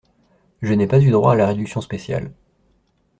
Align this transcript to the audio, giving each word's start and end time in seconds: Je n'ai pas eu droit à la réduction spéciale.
Je 0.63 0.73
n'ai 0.73 0.87
pas 0.87 0.99
eu 0.99 1.11
droit 1.11 1.33
à 1.33 1.35
la 1.35 1.45
réduction 1.45 1.79
spéciale. 1.79 2.33